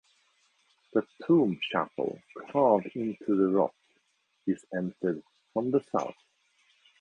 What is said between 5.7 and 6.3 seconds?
south.